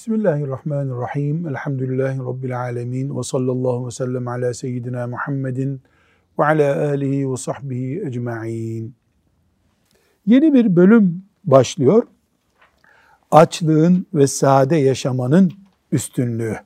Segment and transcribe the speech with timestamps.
[0.00, 1.48] Bismillahirrahmanirrahim.
[1.48, 3.18] Elhamdülillahi Rabbil alemin.
[3.18, 5.82] Ve sallallahu ve sellem ala seyyidina Muhammedin
[6.38, 8.94] ve ala alihi ve sahbihi ecma'in.
[10.26, 12.02] Yeni bir bölüm başlıyor.
[13.30, 15.52] Açlığın ve sade yaşamanın
[15.92, 16.56] üstünlüğü.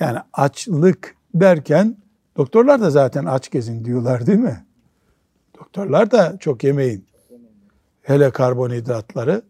[0.00, 1.96] Yani açlık derken
[2.36, 4.66] doktorlar da zaten aç gezin diyorlar değil mi?
[5.58, 7.06] Doktorlar da çok yemeyin.
[8.02, 9.42] Hele karbonhidratları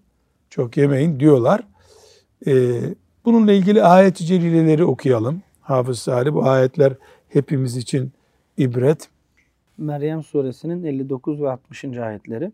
[0.51, 1.72] çok yemeyin diyorlar.
[2.47, 2.81] Ee,
[3.25, 5.43] bununla ilgili ayet-i celileleri okuyalım.
[5.61, 6.93] Hafız Salih bu ayetler
[7.29, 8.13] hepimiz için
[8.57, 9.09] ibret.
[9.79, 11.85] Meryem suresinin 59 ve 60.
[11.85, 12.53] ayetleri.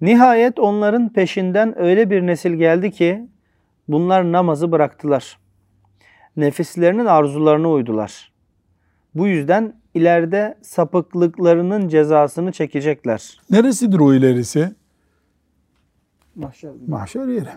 [0.00, 3.28] Nihayet onların peşinden öyle bir nesil geldi ki
[3.88, 5.38] bunlar namazı bıraktılar.
[6.36, 8.32] Nefislerinin arzularına uydular.
[9.14, 13.40] Bu yüzden ileride sapıklıklarının cezasını çekecekler.
[13.50, 14.72] Neresidir o ilerisi?
[16.34, 16.70] Mahşer.
[16.88, 17.48] Mahşer yeri.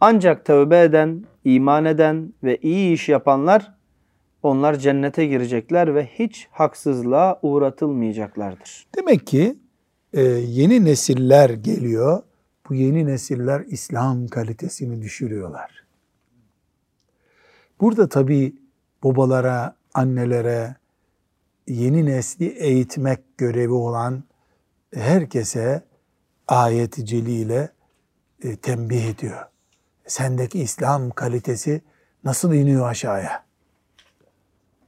[0.00, 3.74] Ancak tövbe eden, iman eden ve iyi iş yapanlar
[4.42, 8.86] onlar cennete girecekler ve hiç haksızlığa uğratılmayacaklardır.
[8.96, 9.56] Demek ki
[10.12, 12.22] e, yeni nesiller geliyor.
[12.68, 15.84] Bu yeni nesiller İslam kalitesini düşürüyorlar.
[17.80, 18.54] Burada tabii
[19.04, 20.76] babalara, annelere
[21.68, 24.24] yeni nesli eğitmek görevi olan
[24.94, 25.82] herkese
[26.48, 27.68] ayet-i celile
[28.42, 29.46] e, tembih ediyor.
[30.10, 31.82] Sendeki İslam kalitesi
[32.24, 33.44] nasıl iniyor aşağıya?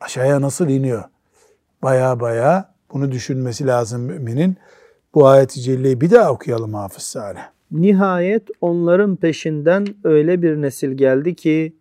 [0.01, 1.05] Aşağıya nasıl iniyor?
[1.83, 4.57] Baya baya bunu düşünmesi lazım müminin.
[5.15, 7.41] Bu ayet-i celleyi bir daha okuyalım Hafız Salih.
[7.71, 11.77] Nihayet onların peşinden öyle bir nesil geldi ki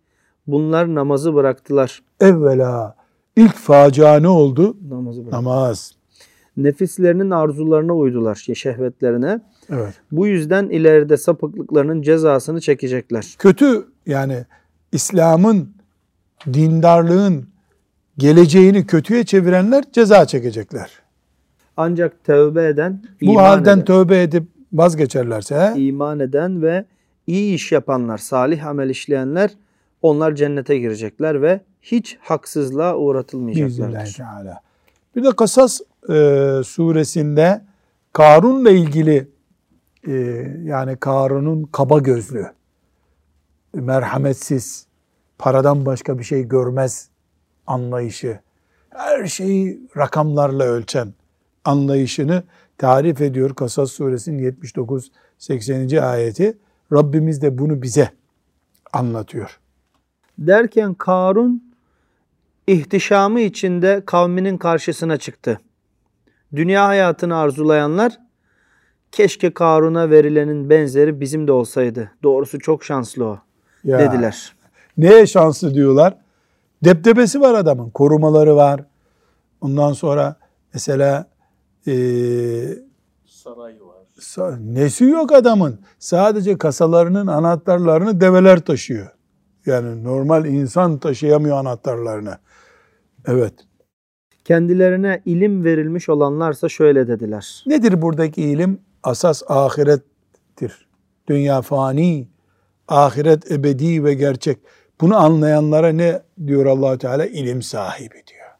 [0.46, 2.02] bunlar namazı bıraktılar.
[2.20, 2.96] Evvela
[3.36, 4.76] ilk facia ne oldu?
[4.88, 5.44] Namazı bıraktılar.
[5.44, 5.92] Namaz.
[6.56, 9.40] Nefislerinin arzularına uydular, şehvetlerine.
[9.70, 9.94] Evet.
[10.12, 13.34] Bu yüzden ileride sapıklıklarının cezasını çekecekler.
[13.38, 14.44] Kötü yani
[14.92, 15.74] İslam'ın,
[16.52, 17.48] dindarlığın
[18.18, 20.90] geleceğini kötüye çevirenler ceza çekecekler.
[21.76, 25.80] Ancak tövbe eden, Bu halden eden, tövbe edip vazgeçerlerse he?
[25.80, 26.84] iman eden ve
[27.26, 29.50] iyi iş yapanlar, salih amel işleyenler
[30.02, 34.16] onlar cennete girecekler ve hiç haksızlığa uğratılmayacaklardır.
[35.16, 36.14] Bir de Kasas e,
[36.64, 37.62] suresinde
[38.12, 39.28] Karun'la ilgili
[40.06, 40.12] e,
[40.64, 42.46] yani Karun'un kaba gözlü,
[43.74, 44.86] merhametsiz,
[45.38, 47.08] paradan başka bir şey görmez
[47.66, 48.40] anlayışı,
[48.90, 51.14] her şeyi rakamlarla ölçen
[51.64, 52.42] anlayışını
[52.78, 54.52] tarif ediyor Kasas suresinin
[55.40, 56.00] 79-80.
[56.00, 56.58] ayeti.
[56.92, 58.10] Rabbimiz de bunu bize
[58.92, 59.60] anlatıyor.
[60.38, 61.74] Derken Karun
[62.66, 65.60] ihtişamı içinde kavminin karşısına çıktı.
[66.56, 68.18] Dünya hayatını arzulayanlar
[69.12, 72.10] keşke Karun'a verilenin benzeri bizim de olsaydı.
[72.22, 73.38] Doğrusu çok şanslı o
[73.84, 74.52] Ya, dediler.
[74.98, 76.16] Neye şanslı diyorlar?
[76.84, 78.84] Deptebesi var adamın, korumaları var.
[79.60, 80.36] Ondan sonra
[80.74, 81.26] mesela
[81.86, 82.78] eee
[83.26, 83.96] sarayı var.
[84.20, 85.78] sa- nesi yok adamın.
[85.98, 89.06] Sadece kasalarının anahtarlarını develer taşıyor.
[89.66, 92.38] Yani normal insan taşıyamıyor anahtarlarını.
[93.26, 93.54] Evet.
[94.44, 97.64] Kendilerine ilim verilmiş olanlarsa şöyle dediler.
[97.66, 98.78] Nedir buradaki ilim?
[99.02, 100.86] Asas ahirettir.
[101.28, 102.28] Dünya fani,
[102.88, 104.58] ahiret ebedi ve gerçek.
[105.00, 107.26] Bunu anlayanlara ne diyor allah Teala?
[107.26, 108.50] İlim sahibi diyor.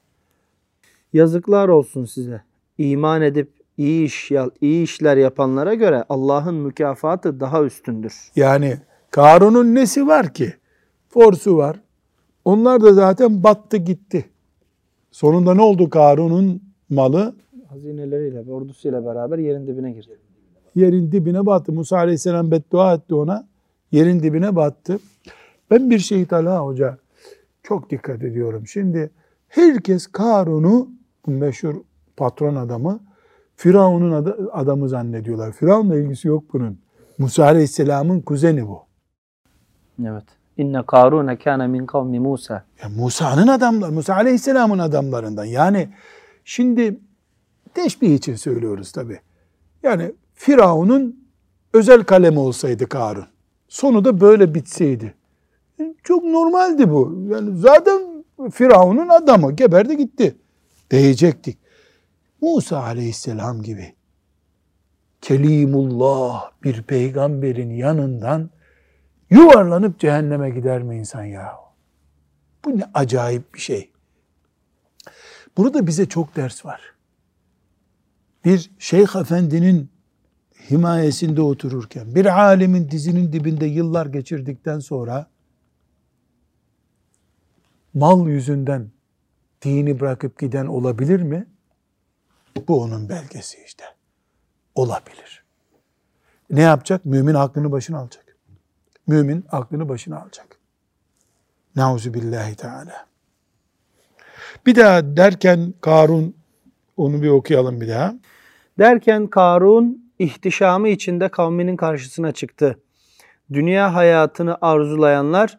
[1.13, 2.43] Yazıklar olsun size.
[2.79, 4.31] İman edip iyi iş
[4.61, 8.15] iyi işler yapanlara göre Allah'ın mükafatı daha üstündür.
[8.37, 8.79] Yani
[9.11, 10.55] Karun'un nesi var ki?
[11.09, 11.81] Forsu var.
[12.45, 14.31] Onlar da zaten battı gitti.
[15.11, 17.35] Sonunda ne oldu Karun'un malı?
[17.69, 20.19] Hazineleriyle ordusuyla beraber yerin dibine girdi.
[20.75, 21.73] Yerin dibine battı.
[21.73, 23.47] Musa Aleyhisselam beddua etti ona.
[23.93, 24.99] Yerin dibine battı.
[25.71, 26.99] Ben bir şey Talha Hoca
[27.63, 28.67] çok dikkat ediyorum.
[28.67, 29.11] Şimdi
[29.49, 30.89] herkes Karun'u
[31.27, 31.75] bu meşhur
[32.17, 33.01] patron adamı
[33.57, 35.53] Firavun'un adamı zannediyorlar.
[35.53, 36.79] Firavun'la ilgisi yok bunun.
[37.19, 38.83] Musa Aleyhisselam'ın kuzeni bu.
[40.05, 40.25] Evet.
[40.57, 42.65] İnne Karun kana min kavmi Musa.
[42.83, 45.45] Ya Musa'nın adamları, Musa Aleyhisselam'ın adamlarından.
[45.45, 45.89] Yani
[46.45, 47.01] şimdi
[47.75, 49.21] teşbih için söylüyoruz tabi.
[49.83, 51.29] Yani Firavun'un
[51.73, 53.27] özel kalemi olsaydı Karun.
[53.69, 55.15] Sonu da böyle bitseydi.
[55.81, 57.27] E, Çok normaldi bu.
[57.29, 60.37] Yani zaten Firavun'un adamı geberdi gitti.
[60.91, 61.59] Diyecektik.
[62.41, 63.94] Musa Aleyhisselam gibi
[65.21, 68.50] Kelimullah bir peygamberin yanından
[69.31, 71.53] yuvarlanıp cehenneme gider mi insan ya?
[72.65, 73.91] Bu ne acayip bir şey.
[75.56, 76.81] Burada bize çok ders var.
[78.45, 79.93] Bir şeyh efendinin
[80.73, 85.27] himayesinde otururken, bir alimin dizinin dibinde yıllar geçirdikten sonra
[87.95, 88.91] mal yüzünden
[89.63, 91.47] dini bırakıp giden olabilir mi?
[92.69, 93.85] Bu onun belgesi işte.
[94.75, 95.45] Olabilir.
[96.51, 97.05] Ne yapacak?
[97.05, 98.37] Mümin aklını başına alacak.
[99.07, 100.59] Mümin aklını başına alacak.
[101.77, 103.07] Nauzu billahi teala.
[104.67, 106.37] Bir daha derken Karun
[106.97, 108.15] onu bir okuyalım bir daha.
[108.79, 112.79] Derken Karun ihtişamı içinde kavminin karşısına çıktı.
[113.53, 115.59] Dünya hayatını arzulayanlar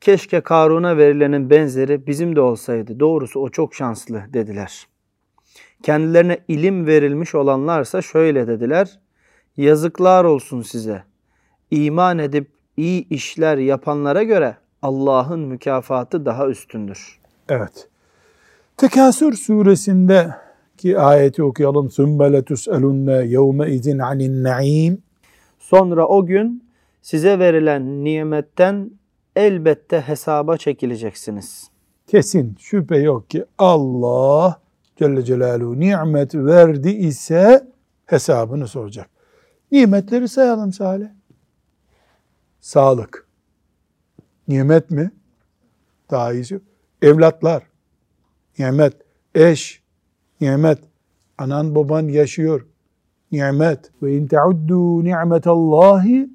[0.00, 3.00] keşke Karun'a verilenin benzeri bizim de olsaydı.
[3.00, 4.86] Doğrusu o çok şanslı dediler.
[5.82, 9.00] Kendilerine ilim verilmiş olanlarsa şöyle dediler.
[9.56, 11.04] Yazıklar olsun size.
[11.70, 17.20] İman edip iyi işler yapanlara göre Allah'ın mükafatı daha üstündür.
[17.48, 17.88] Evet.
[18.76, 20.34] Tekasür suresinde
[20.77, 21.87] ki ayeti okuyalım.
[21.87, 24.97] ثُمَّ لَتُسْأَلُنَّ يَوْمَ اِذٍ عَنِ النَّعِيمِ
[25.59, 26.63] Sonra o gün
[27.01, 28.91] size verilen nimetten
[29.35, 31.67] elbette hesaba çekileceksiniz.
[32.07, 34.61] Kesin şüphe yok ki Allah
[34.95, 37.67] Celle Celaluhu nimet verdi ise
[38.05, 39.09] hesabını soracak.
[39.71, 41.07] Nimetleri sayalım Salih.
[42.59, 43.27] Sağlık.
[44.47, 45.11] Nimet mi?
[46.11, 46.59] Daha iyisi.
[47.01, 47.63] Evlatlar.
[48.59, 48.93] Nimet.
[49.35, 49.80] Eş.
[50.42, 50.78] Nimet.
[51.38, 52.66] Anan baban yaşıyor.
[53.32, 53.90] Nimet.
[54.02, 56.30] Ve in teuddu ni'metallahi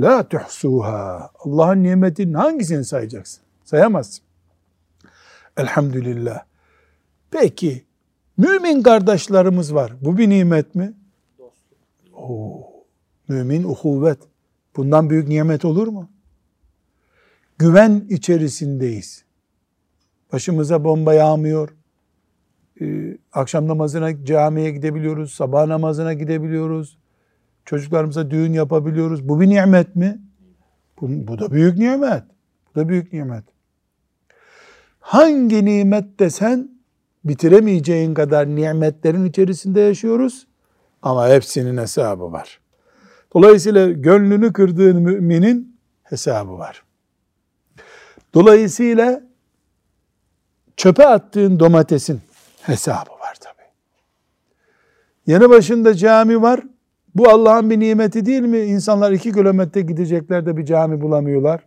[0.00, 1.30] la tuhsuha.
[1.38, 3.42] Allah'ın nimetinin hangisini sayacaksın?
[3.64, 4.24] Sayamazsın.
[5.56, 6.42] Elhamdülillah.
[7.30, 7.84] Peki
[8.36, 9.92] mümin kardeşlerimiz var.
[10.00, 10.92] Bu bir nimet mi?
[12.14, 12.70] Oo,
[13.28, 14.18] mümin uhuvvet.
[14.76, 16.08] Bundan büyük nimet olur mu?
[17.58, 19.24] Güven içerisindeyiz.
[20.32, 21.74] Başımıza bomba yağmıyor.
[22.80, 25.32] Ee, akşam namazına camiye gidebiliyoruz.
[25.32, 26.98] Sabah namazına gidebiliyoruz.
[27.64, 29.28] Çocuklarımıza düğün yapabiliyoruz.
[29.28, 30.20] Bu bir nimet mi?
[31.00, 32.22] Bu, bu da büyük nimet.
[32.70, 33.44] Bu da büyük nimet.
[35.00, 36.70] Hangi nimet desen
[37.24, 40.46] bitiremeyeceğin kadar nimetlerin içerisinde yaşıyoruz.
[41.02, 42.60] Ama hepsinin hesabı var.
[43.34, 46.82] Dolayısıyla gönlünü kırdığın müminin hesabı var.
[48.34, 49.22] Dolayısıyla
[50.76, 52.20] çöpe attığın domatesin
[52.62, 53.62] hesabı var tabi.
[55.26, 56.60] Yanı başında cami var.
[57.14, 58.58] Bu Allah'ın bir nimeti değil mi?
[58.58, 61.64] İnsanlar iki kilometre gidecekler de bir cami bulamıyorlar.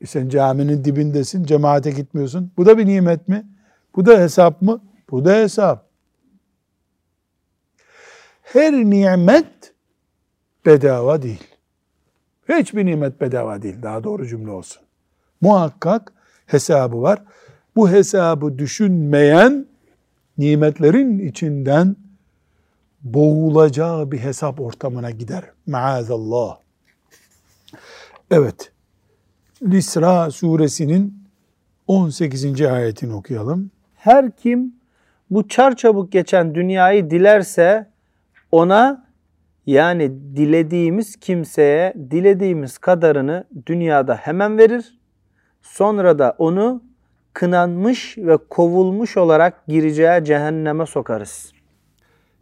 [0.00, 2.52] E sen caminin dibindesin, cemaate gitmiyorsun.
[2.56, 3.46] Bu da bir nimet mi?
[3.96, 4.80] Bu da hesap mı?
[5.10, 5.88] Bu da hesap.
[8.42, 9.74] Her nimet
[10.66, 11.44] bedava değil.
[12.48, 13.82] Hiçbir nimet bedava değil.
[13.82, 14.82] Daha doğru cümle olsun.
[15.40, 16.12] Muhakkak
[16.46, 17.22] hesabı var.
[17.76, 19.66] Bu hesabı düşünmeyen
[20.38, 21.96] nimetlerin içinden
[23.02, 25.44] boğulacağı bir hesap ortamına gider.
[25.66, 26.58] Maazallah.
[28.30, 28.72] Evet.
[29.72, 31.24] İsra suresinin
[31.86, 32.62] 18.
[32.62, 33.70] ayetini okuyalım.
[33.94, 34.74] Her kim
[35.30, 37.90] bu çarçabuk geçen dünyayı dilerse
[38.52, 39.08] ona
[39.66, 44.98] yani dilediğimiz kimseye dilediğimiz kadarını dünyada hemen verir.
[45.62, 46.82] Sonra da onu
[47.38, 51.52] kınanmış ve kovulmuş olarak gireceği cehenneme sokarız.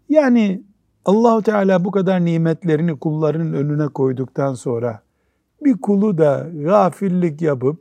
[0.08, 0.62] Yani
[1.04, 5.02] Allahu Teala bu kadar nimetlerini kulların önüne koyduktan sonra
[5.64, 7.80] bir kulu da gafillik yapıp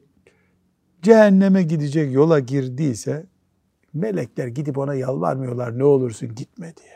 [1.02, 3.26] cehenneme gidecek yola girdiyse
[3.94, 6.96] melekler gidip ona yalvarmıyorlar ne olursun gitme diye.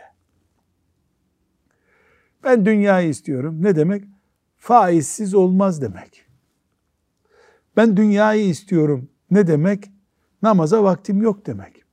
[2.44, 3.64] Ben dünyayı istiyorum.
[3.64, 4.04] Ne demek?
[4.58, 6.26] Faizsiz olmaz demek.
[7.78, 9.10] Ben dünyayı istiyorum.
[9.32, 9.99] Ne demek?
[10.42, 11.84] Namaza vaktim yok demek.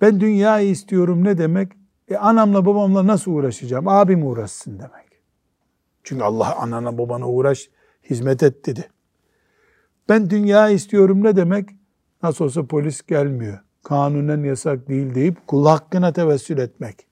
[0.00, 1.72] Ben dünyayı istiyorum ne demek?
[2.08, 3.88] E anamla babamla nasıl uğraşacağım?
[3.88, 5.10] Abim uğraşsın demek.
[6.04, 7.70] Çünkü Allah anana babana uğraş,
[8.10, 8.90] hizmet et dedi.
[10.08, 11.68] Ben dünya istiyorum ne demek?
[12.22, 13.58] Nasıl olsa polis gelmiyor.
[13.82, 17.06] Kanunen yasak değil deyip kul hakkına tevessül etmek.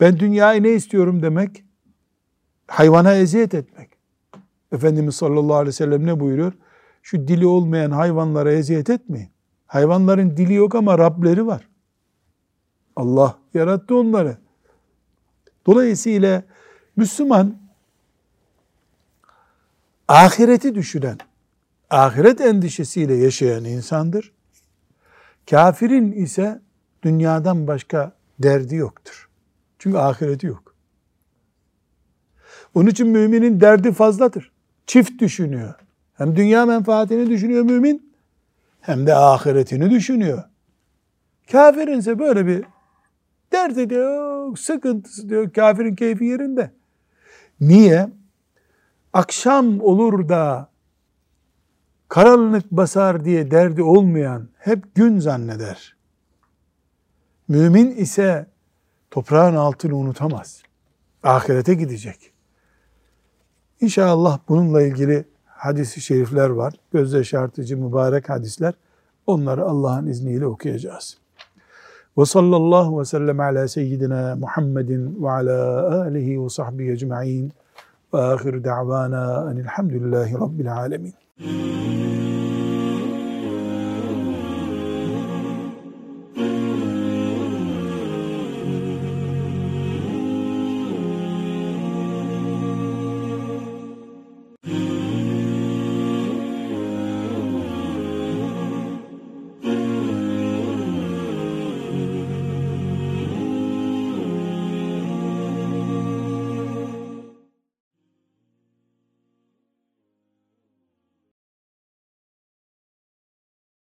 [0.00, 1.64] Ben dünyayı ne istiyorum demek?
[2.66, 3.90] Hayvana eziyet etmek.
[4.72, 6.52] Efendimiz sallallahu aleyhi ve sellem ne buyuruyor?
[7.06, 9.28] Şu dili olmayan hayvanlara eziyet etmeyin.
[9.66, 11.68] Hayvanların dili yok ama Rableri var.
[12.96, 14.38] Allah yarattı onları.
[15.66, 16.42] Dolayısıyla
[16.96, 17.58] Müslüman
[20.08, 21.18] ahireti düşünen,
[21.90, 24.32] ahiret endişesiyle yaşayan insandır.
[25.50, 26.60] Kafirin ise
[27.02, 29.28] dünyadan başka derdi yoktur.
[29.78, 30.74] Çünkü ahireti yok.
[32.74, 34.52] Onun için müminin derdi fazladır.
[34.86, 35.85] Çift düşünüyor.
[36.16, 38.12] Hem dünya menfaatini düşünüyor mümin,
[38.80, 40.44] hem de ahiretini düşünüyor.
[41.52, 42.64] Kafirin ise böyle bir
[43.52, 46.70] derdi diyor, sıkıntısı diyor, kafirin keyfi yerinde.
[47.60, 48.08] Niye?
[49.12, 50.68] Akşam olur da
[52.08, 55.96] karanlık basar diye derdi olmayan hep gün zanneder.
[57.48, 58.46] Mümin ise
[59.10, 60.62] toprağın altını unutamaz.
[61.22, 62.32] Ahirete gidecek.
[63.80, 65.24] İnşallah bununla ilgili
[65.56, 66.74] hadis-i şerifler var.
[66.92, 68.74] Gözde şartıcı mübarek hadisler.
[69.26, 71.18] Onları Allah'ın izniyle okuyacağız.
[72.18, 77.52] Ve sallallahu ve sellem ala seyyidina Muhammedin ve ala alihi ve sahbihi ecma'in.
[78.14, 81.14] Ve ahir da'vana enilhamdülillahi rabbil alemin.